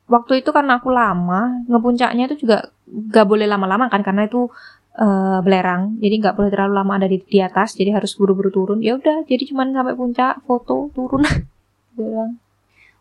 [0.08, 4.48] waktu itu karena aku lama ngepuncaknya itu juga gak boleh lama-lama kan karena itu
[4.96, 6.00] eh, belerang.
[6.00, 8.80] Jadi nggak boleh terlalu lama ada di, di atas jadi harus buru-buru turun.
[8.80, 11.22] Ya udah jadi cuman sampai puncak foto turun.
[11.98, 12.43] Doang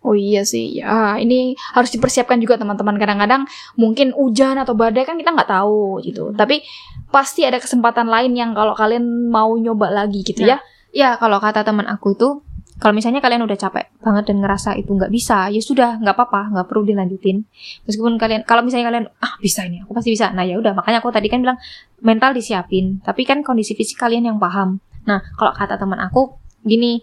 [0.04, 3.00] Oh iya sih, ya ini harus dipersiapkan juga teman-teman.
[3.00, 3.48] Kadang-kadang
[3.80, 6.36] mungkin hujan atau badai kan kita nggak tahu gitu.
[6.36, 6.60] Tapi
[7.08, 10.60] pasti ada kesempatan lain yang kalau kalian mau nyoba lagi gitu ya.
[10.92, 12.44] ya kalau kata teman aku itu
[12.84, 16.52] kalau misalnya kalian udah capek banget dan ngerasa itu nggak bisa ya sudah nggak apa-apa
[16.52, 17.48] nggak perlu dilanjutin.
[17.88, 20.36] Meskipun kalian kalau misalnya kalian ah bisa ini aku pasti bisa.
[20.36, 21.56] Nah ya udah makanya aku tadi kan bilang
[22.04, 23.00] mental disiapin.
[23.00, 24.84] Tapi kan kondisi fisik kalian yang paham.
[25.08, 27.00] Nah kalau kata teman aku gini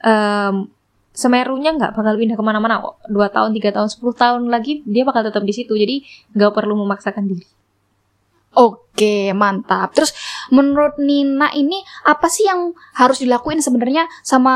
[0.00, 0.72] em,
[1.20, 3.04] Semerunya nggak bakal pindah ke mana-mana kok.
[3.12, 5.76] Dua tahun tiga tahun 10 tahun lagi dia bakal tetap di situ.
[5.76, 6.00] Jadi
[6.32, 7.59] nggak perlu memaksakan diri
[8.50, 9.94] Oke, mantap.
[9.94, 10.10] Terus
[10.50, 14.54] menurut Nina ini apa sih yang harus dilakuin sebenarnya sama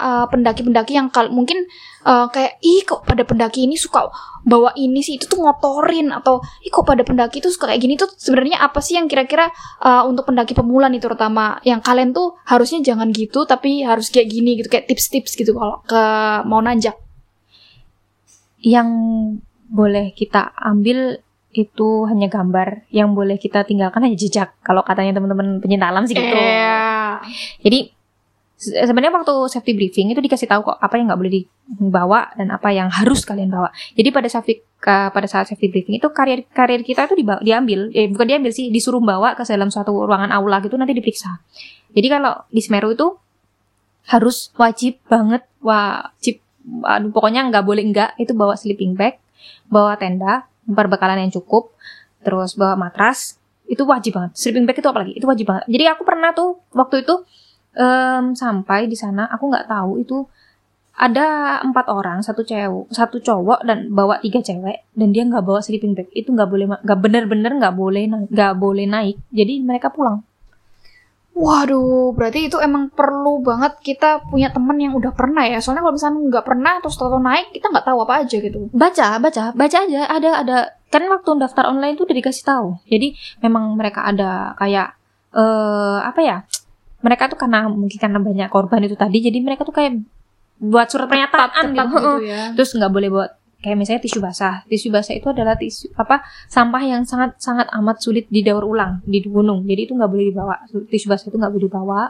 [0.00, 1.68] eh, pendaki-pendaki yang kal mungkin
[2.08, 4.08] eh, kayak ih kok pada pendaki ini suka
[4.48, 8.00] bawa ini sih itu tuh ngotorin atau ih kok pada pendaki itu suka kayak gini
[8.00, 9.52] tuh sebenarnya apa sih yang kira-kira
[9.84, 14.32] eh, untuk pendaki pemula nih terutama yang kalian tuh harusnya jangan gitu tapi harus kayak
[14.32, 16.02] gini gitu kayak tips-tips gitu kalau ke
[16.48, 16.96] mau nanjak.
[18.64, 18.88] yang
[19.68, 21.20] boleh kita ambil
[21.54, 26.18] itu hanya gambar yang boleh kita tinggalkan hanya jejak kalau katanya teman-teman pencinta alam sih
[26.18, 26.26] gitu.
[26.26, 27.22] Iya.
[27.62, 27.78] jadi
[28.58, 31.32] se- sebenarnya waktu safety briefing itu dikasih tahu kok apa yang nggak boleh
[31.78, 33.70] dibawa dan apa yang harus kalian bawa.
[33.94, 37.94] Jadi pada safety ka- pada saat safety briefing itu karir karir kita itu dibawa, diambil
[37.94, 41.38] eh bukan diambil sih disuruh bawa ke dalam suatu ruangan aula gitu nanti diperiksa.
[41.94, 43.14] Jadi kalau di Semeru itu
[44.04, 46.42] harus wajib banget wajib
[46.84, 49.16] aduh, pokoknya nggak boleh enggak itu bawa sleeping bag
[49.68, 51.72] bawa tenda perbekalan yang cukup
[52.24, 54.32] terus bawa matras itu wajib banget.
[54.36, 55.64] Sleeping bag itu apalagi itu wajib banget.
[55.68, 57.24] Jadi aku pernah tuh waktu itu
[57.76, 60.18] em, sampai di sana aku nggak tahu itu
[60.94, 65.60] ada empat orang satu cewek satu cowok dan bawa tiga cewek dan dia nggak bawa
[65.64, 66.08] sleeping bag.
[66.12, 69.16] Itu nggak boleh nggak bener-bener nggak boleh nggak boleh naik.
[69.32, 70.24] Jadi mereka pulang
[71.34, 75.58] Waduh, berarti itu emang perlu banget kita punya temen yang udah pernah ya.
[75.58, 78.70] Soalnya kalau misalnya nggak pernah terus tahu naik, kita nggak tahu apa aja gitu.
[78.70, 80.58] baca baca baca aja ada ada
[80.94, 84.94] kan waktu daftar online tuh udah dikasih tahu jadi memang mereka ada kayak
[85.34, 86.36] eh apa ya
[87.02, 89.98] mereka tuh karena mungkin karena banyak korban itu tadi jadi mereka tuh kayak
[90.62, 92.54] buat surat pernyataan gitu, gitu ya.
[92.54, 93.30] terus nggak boleh buat
[93.64, 94.60] kayak misalnya tisu basah.
[94.68, 96.20] Tisu basah itu adalah tisu apa
[96.52, 99.64] sampah yang sangat sangat amat sulit didaur ulang di gunung.
[99.64, 100.54] Jadi itu nggak boleh dibawa.
[100.68, 102.00] Tisu basah itu nggak boleh dibawa.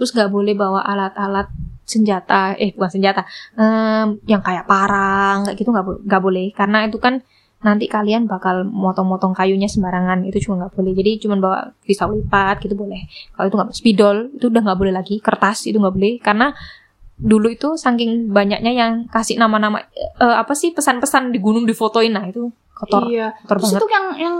[0.00, 1.52] Terus nggak boleh bawa alat-alat
[1.84, 3.28] senjata eh bukan senjata
[3.60, 6.48] em, yang kayak parang kayak gitu nggak nggak boleh.
[6.56, 7.20] Karena itu kan
[7.64, 10.24] nanti kalian bakal motong-motong kayunya sembarangan.
[10.24, 10.92] Itu juga nggak boleh.
[10.96, 13.04] Jadi cuman bawa pisau lipat gitu boleh.
[13.36, 15.20] Kalau itu nggak spidol itu udah nggak boleh lagi.
[15.20, 16.14] Kertas itu nggak boleh.
[16.24, 16.48] Karena
[17.16, 22.10] dulu itu saking banyaknya yang kasih nama-nama eh, apa sih pesan-pesan di gunung difotoin.
[22.10, 23.30] Nah itu kotor Iya.
[23.40, 23.78] kotor Terus banget.
[23.78, 24.36] itu yang yang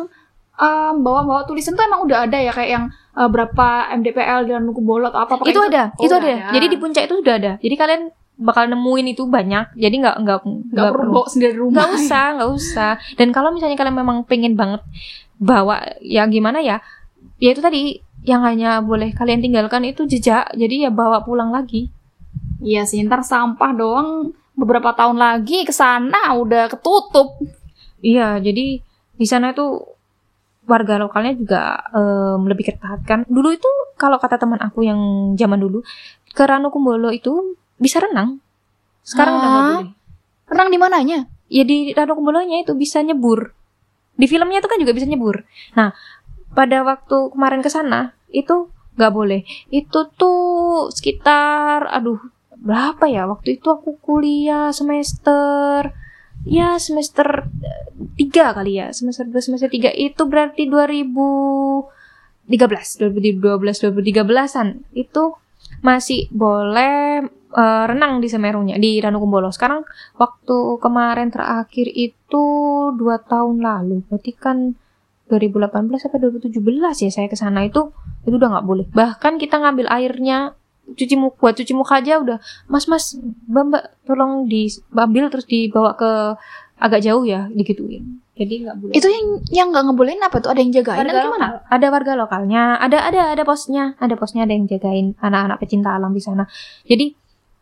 [0.55, 2.85] em, bawa-bawa tulisan tuh emang udah ada ya kayak yang
[3.15, 6.51] eh, berapa MDPL dan nuku bola atau apa itu ada Oh, itu ada.
[6.51, 7.53] jadi di puncak itu sudah ada.
[7.59, 8.03] Jadi kalian
[8.35, 9.75] bakal nemuin itu banyak.
[9.75, 10.39] Jadi nggak nggak
[10.75, 11.75] nggak perlu bawa sendiri di rumah.
[11.79, 12.93] nggak usah nggak usah.
[13.15, 14.83] Dan kalau misalnya kalian memang pengen banget
[15.37, 16.83] bawa ya gimana ya?
[17.39, 20.51] Ya itu tadi yang hanya boleh kalian tinggalkan itu jejak.
[20.51, 21.95] Jadi ya bawa pulang lagi
[22.65, 27.37] Iya sih, ntar sampah doang beberapa tahun lagi ke sana udah ketutup.
[28.05, 28.79] iya jadi
[29.17, 29.81] di sana itu
[30.69, 35.01] warga lokalnya juga em, lebih ketat kan dulu itu kalau kata teman aku yang
[35.41, 35.81] zaman dulu
[36.37, 38.41] ke Ranukumbolo itu bisa renang
[39.05, 39.89] sekarang udah nggak boleh
[40.45, 41.19] Renang di mananya?
[41.49, 43.57] ya di Ranukumbolonya itu bisa nyebur.
[44.15, 45.41] Di filmnya itu kan juga bisa nyebur.
[45.73, 45.91] Nah,
[46.53, 49.41] pada waktu kemarin ke sana itu nggak boleh.
[49.73, 52.21] Itu tuh sekitar aduh
[52.65, 53.29] berapa ya?
[53.29, 55.93] Waktu itu aku kuliah semester
[56.45, 57.85] ya semester eh,
[58.17, 58.89] tiga kali ya.
[58.97, 59.93] Semester dua semester tiga.
[59.93, 65.37] Itu berarti 2013 2012 2013an itu
[65.85, 69.53] masih boleh eh, renang di Semerunya di Ranukumbolo.
[69.53, 69.85] Sekarang
[70.17, 72.45] waktu kemarin terakhir itu
[72.97, 74.01] dua tahun lalu.
[74.09, 74.73] Berarti kan
[75.29, 77.65] 2018 apa 2017 ya saya ke sana.
[77.69, 77.93] Itu
[78.25, 78.87] itu udah nggak boleh.
[78.93, 80.57] Bahkan kita ngambil airnya
[80.93, 83.17] cuci muka buat cuci muka aja udah mas mas
[83.49, 86.11] mbak mbak tolong diambil terus dibawa ke
[86.77, 90.51] agak jauh ya digituin jadi nggak boleh Itu yang yang nggak ngebolehin apa tuh?
[90.51, 91.31] Ada yang jagain warga gimana?
[91.31, 91.55] lokal.
[91.71, 96.11] ada warga lokalnya ada ada ada posnya ada posnya ada yang jagain anak-anak pecinta alam
[96.11, 96.45] di sana
[96.85, 97.15] jadi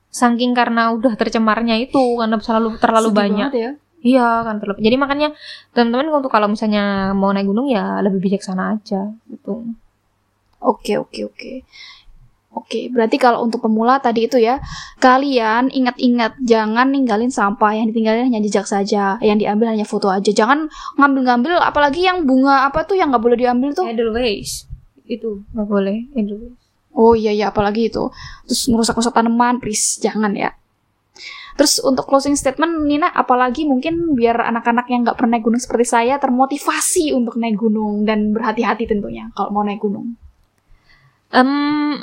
[0.09, 3.71] saking karena udah tercemarnya itu karena selalu terlalu Sedih banyak ya.
[4.01, 5.29] iya kan terlalu jadi makanya
[5.77, 9.77] teman-teman untuk kalau misalnya mau naik gunung ya lebih bijaksana aja gitu
[10.63, 11.67] Oke, oke, oke.
[12.53, 14.61] Oke, berarti kalau untuk pemula tadi itu ya,
[15.01, 20.29] kalian ingat-ingat jangan ninggalin sampah yang ditinggalin hanya jejak saja, yang diambil hanya foto aja.
[20.29, 20.69] Jangan
[21.01, 23.89] ngambil-ngambil apalagi yang bunga apa tuh yang nggak boleh diambil tuh.
[23.89, 24.69] Edelweiss
[25.09, 26.63] itu nggak boleh Edelweiss
[26.93, 28.13] Oh iya iya apalagi itu.
[28.45, 30.53] Terus merusak-rusak tanaman, please jangan ya.
[31.57, 35.85] Terus untuk closing statement Nina, apalagi mungkin biar anak-anak yang nggak pernah naik gunung seperti
[35.89, 40.17] saya termotivasi untuk naik gunung dan berhati-hati tentunya kalau mau naik gunung.
[41.33, 41.51] Em,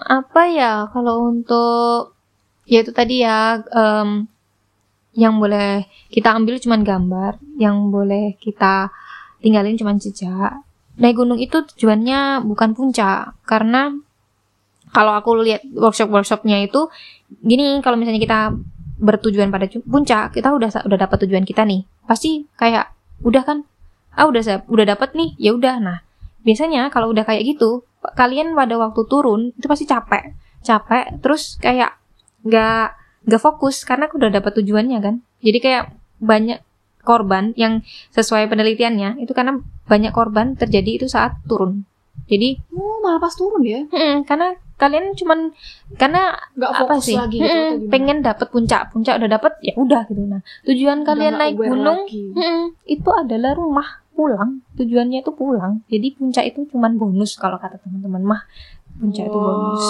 [0.10, 2.18] apa ya kalau untuk
[2.66, 4.26] ya itu tadi ya em,
[5.14, 8.90] yang boleh kita ambil cuman gambar, yang boleh kita
[9.42, 10.66] tinggalin cuman jejak.
[11.00, 13.94] Naik gunung itu tujuannya bukan puncak karena
[14.90, 16.90] kalau aku lihat workshop-workshopnya itu
[17.46, 18.40] gini kalau misalnya kita
[19.00, 21.86] bertujuan pada puncak kita udah udah dapat tujuan kita nih.
[22.10, 22.90] Pasti kayak
[23.24, 23.58] udah kan?
[24.18, 25.78] Ah udah udah dapat nih ya udah.
[25.80, 25.98] Nah
[26.44, 27.86] biasanya kalau udah kayak gitu
[28.16, 30.36] kalian pada waktu turun itu pasti capek.
[30.62, 31.96] Capek terus kayak
[32.44, 32.96] nggak
[33.28, 35.16] nggak fokus karena aku udah dapat tujuannya kan?
[35.44, 35.84] Jadi kayak
[36.20, 36.60] banyak
[37.04, 37.82] korban yang
[38.12, 41.88] sesuai penelitiannya itu karena banyak korban terjadi itu saat turun.
[42.30, 43.82] Jadi Oh malah pas turun ya?
[43.88, 45.52] mm, karena kalian cuman
[46.00, 47.16] karena Nggak apa fokus sih?
[47.20, 50.24] lagi gitu pengen dapet puncak puncak udah dapet ya udah gitu.
[50.24, 56.12] Nah tujuan Udah kalian naik gunung mm-mm, itu adalah rumah pulang tujuannya itu pulang jadi
[56.14, 58.42] puncak itu cuman bonus kalau kata teman-teman mah
[59.00, 59.86] puncak itu bonus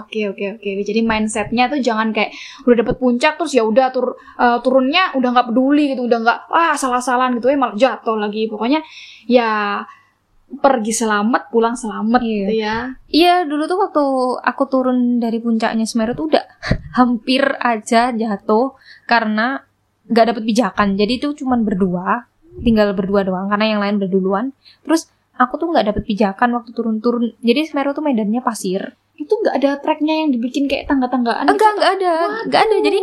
[0.00, 0.68] oke oke oke.
[0.80, 2.32] Jadi mindsetnya tuh jangan kayak
[2.64, 6.38] udah dapet puncak terus ya udah tur eh, turunnya udah nggak peduli gitu, udah nggak
[6.48, 8.48] wah salah-salahan gitu ya malah jatuh lagi.
[8.48, 8.80] Pokoknya
[9.28, 9.84] ya
[10.50, 12.32] pergi selamat, pulang selamat Iya.
[12.32, 12.76] gitu ya.
[13.06, 14.04] iya dulu tuh waktu
[14.42, 16.42] aku turun dari puncaknya Semeru tuh udah
[16.98, 19.62] hampir aja jatuh karena
[20.10, 22.26] nggak dapet pijakan jadi itu cuman berdua
[22.58, 24.50] tinggal berdua doang karena yang lain berduluan.
[24.82, 27.32] Terus aku tuh nggak dapet pijakan waktu turun-turun.
[27.38, 28.92] Jadi Semeru tuh medannya pasir.
[29.14, 31.52] Itu nggak ada treknya yang dibikin kayak tangga-tanggaan gitu.
[31.52, 32.12] enggak enggak ada.
[32.44, 32.76] Enggak ada.
[32.80, 32.98] Jadi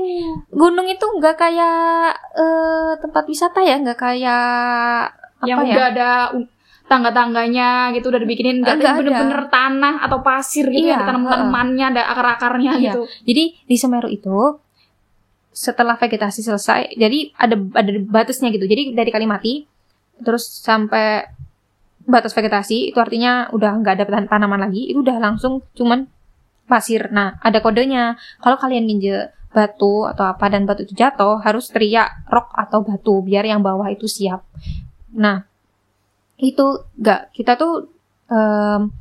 [0.49, 3.75] gunung itu enggak kayak eh, tempat wisata ya?
[3.75, 4.45] Enggak kayak
[5.37, 5.71] apa yang ya?
[5.71, 6.09] udah ada
[6.87, 8.63] tangga-tangganya gitu udah dibikinin.
[8.63, 8.99] Nggak Nggak ada.
[8.99, 12.83] bener-bener tanah atau pasir gitu Iya, ya ada tanaman-tanamannya ada akar-akarnya Iya.
[12.89, 13.01] gitu.
[13.25, 14.37] jadi di Semeru itu
[15.57, 18.69] setelah vegetasi selesai jadi ada ada batasnya gitu.
[18.69, 19.65] Jadi dari Kalimati
[20.21, 21.25] terus sampai
[22.05, 26.05] batas vegetasi itu artinya udah nggak ada tan- tanaman lagi itu udah langsung cuman
[26.69, 27.09] pasir.
[27.09, 28.21] Nah ada kodenya.
[28.37, 33.25] Kalau kalian nginjek batu atau apa dan batu itu jatuh harus teriak rock atau batu
[33.25, 34.45] biar yang bawah itu siap.
[35.17, 35.41] Nah
[36.37, 37.89] itu nggak kita tuh
[38.29, 38.93] em,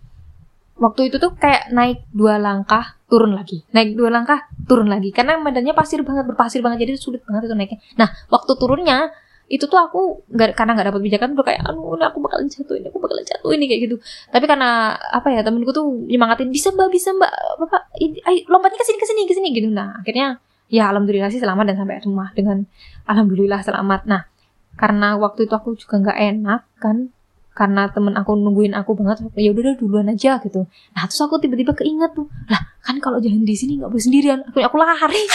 [0.81, 3.61] waktu itu tuh kayak naik dua langkah turun lagi.
[3.77, 5.15] Naik dua langkah turun lagi.
[5.15, 7.79] Karena medannya pasir banget berpasir banget jadi sulit banget itu naiknya.
[7.97, 9.15] Nah waktu turunnya
[9.47, 12.91] itu tuh aku nggak karena nggak dapat pijakan udah kayak ini aku bakalan jatuh ini
[12.91, 13.97] aku bakalan jatuh ini kayak gitu.
[14.35, 17.31] Tapi karena apa ya temenku tuh nyemangatin bisa mbak bisa mbak
[17.63, 19.71] bapak ini- ayo lompatnya ke sini ke sini ke sini gitu.
[19.71, 22.67] Nah akhirnya ya alhamdulillah sih selamat dan sampai rumah dengan
[23.07, 24.11] alhamdulillah selamat.
[24.11, 24.27] Nah
[24.75, 27.15] karena waktu itu aku juga nggak enak kan
[27.57, 30.69] karena temen aku nungguin aku banget ya udah duluan aja gitu.
[30.93, 34.45] Nah terus aku tiba-tiba keinget tuh lah kan kalau jalan di sini nggak boleh sendirian
[34.45, 35.25] akhirnya aku lari.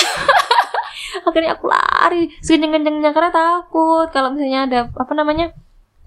[1.28, 5.52] Akhirnya aku lari sekenceng-kencengnya karena takut kalau misalnya ada apa namanya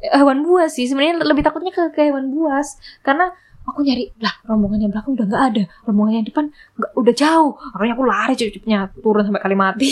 [0.01, 0.89] hewan buas sih.
[0.89, 3.29] Sebenarnya lebih takutnya ke, ke hewan buas karena
[3.69, 6.45] aku nyari lah rombongan yang belakang udah nggak ada rombongan yang depan
[6.79, 7.53] nggak udah jauh.
[7.77, 9.91] Akhirnya aku lari cepet-cepetnya turun sampai kali mati.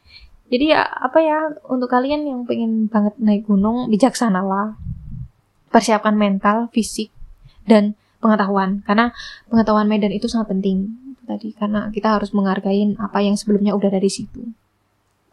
[0.52, 4.78] Jadi ya apa ya untuk kalian yang pengen banget naik gunung bijaksanalah
[5.70, 7.10] persiapkan mental fisik
[7.66, 9.12] dan pengetahuan karena
[9.50, 14.08] pengetahuan medan itu sangat penting tadi karena kita harus menghargai apa yang sebelumnya udah dari
[14.08, 14.46] situ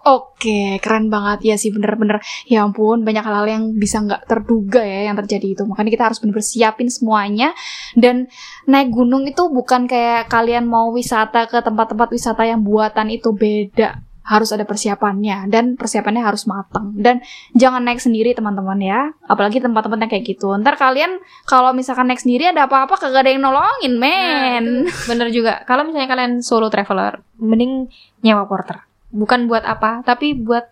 [0.04, 2.20] Oke, keren banget ya sih bener-bener.
[2.52, 5.64] Ya ampun, banyak hal-hal yang bisa nggak terduga ya yang terjadi itu.
[5.64, 7.56] Makanya kita harus bener-bener siapin semuanya.
[7.96, 8.28] Dan
[8.68, 14.04] naik gunung itu bukan kayak kalian mau wisata ke tempat-tempat wisata yang buatan itu beda.
[14.24, 16.96] Harus ada persiapannya dan persiapannya harus matang.
[16.96, 17.20] Dan
[17.54, 19.12] jangan naik sendiri teman-teman ya.
[19.28, 20.56] Apalagi tempat-tempat yang kayak gitu.
[20.56, 24.66] Ntar kalian kalau misalkan naik sendiri ada apa-apa kagak ada yang nolongin, men.
[25.10, 27.92] bener juga kalau misalnya kalian solo traveler mending
[28.24, 28.80] nyewa porter
[29.12, 30.66] bukan buat apa tapi buat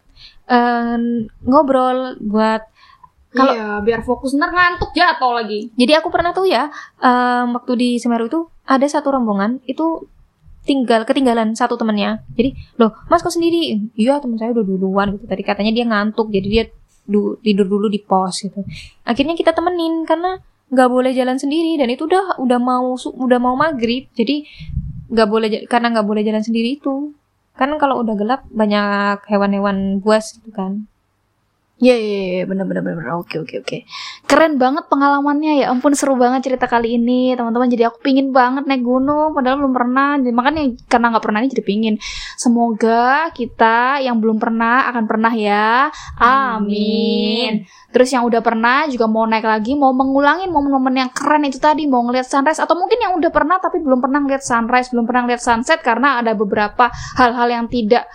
[0.48, 0.98] eh,
[1.46, 2.64] ngobrol buat
[3.32, 5.72] Kalau- iya, biar fokus ntar ngantuk jatuh lagi.
[5.80, 6.68] Jadi aku pernah tuh ya,
[7.00, 10.04] em, waktu di Semeru itu ada satu rombongan itu
[10.64, 12.22] tinggal ketinggalan satu temennya.
[12.38, 13.82] Jadi, loh, Mas kok sendiri?
[13.98, 15.26] Iya, teman saya udah duluan gitu.
[15.26, 16.64] Tadi katanya dia ngantuk, jadi dia
[17.06, 18.62] du- tidur dulu di pos gitu.
[19.06, 20.38] Akhirnya kita temenin karena
[20.72, 24.08] nggak boleh jalan sendiri dan itu udah udah mau udah mau maghrib.
[24.14, 24.46] Jadi
[25.12, 27.12] nggak boleh karena nggak boleh jalan sendiri itu.
[27.58, 30.88] Kan kalau udah gelap banyak hewan-hewan buas gitu kan.
[31.82, 33.18] Iya, iya, iya, bener, bener, bener, bener.
[33.18, 33.78] Oke, oke, oke.
[34.30, 35.74] Keren banget pengalamannya ya.
[35.74, 37.74] Ampun, seru banget cerita kali ini, teman-teman.
[37.74, 40.14] Jadi aku pingin banget naik gunung, padahal belum pernah.
[40.22, 41.96] Jadi, makanya karena nggak pernah ini jadi pingin.
[42.38, 45.90] Semoga kita yang belum pernah akan pernah ya.
[46.22, 47.66] Amin.
[47.90, 51.90] Terus yang udah pernah juga mau naik lagi, mau mengulangin momen-momen yang keren itu tadi,
[51.90, 55.28] mau ngeliat sunrise atau mungkin yang udah pernah tapi belum pernah ngeliat sunrise, belum pernah
[55.28, 56.88] ngeliat sunset karena ada beberapa
[57.20, 58.08] hal-hal yang tidak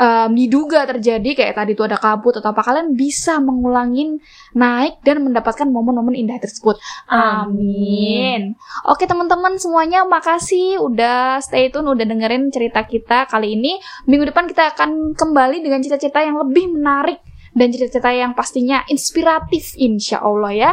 [0.00, 4.16] um, diduga terjadi kayak tadi tuh ada kabut atau apa kalian bisa mengulangin
[4.56, 6.80] naik dan mendapatkan momen-momen indah tersebut.
[7.06, 8.56] Amin.
[8.88, 13.76] Oke teman-teman semuanya makasih udah stay tune udah dengerin cerita kita kali ini.
[14.08, 17.20] Minggu depan kita akan kembali dengan cerita-cerita yang lebih menarik
[17.52, 20.72] dan cerita-cerita yang pastinya inspiratif insya Allah ya.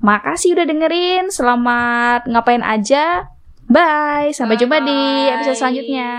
[0.00, 1.28] Makasih udah dengerin.
[1.28, 3.28] Selamat ngapain aja.
[3.68, 4.32] Bye.
[4.32, 5.32] Sampai jumpa di Bye.
[5.38, 6.10] episode selanjutnya.